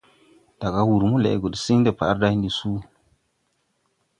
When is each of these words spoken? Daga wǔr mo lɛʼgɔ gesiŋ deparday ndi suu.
Daga 0.59 0.81
wǔr 0.89 1.03
mo 1.09 1.17
lɛʼgɔ 1.23 1.47
gesiŋ 1.53 1.79
deparday 1.85 2.33
ndi 2.37 2.49
suu. 2.57 2.79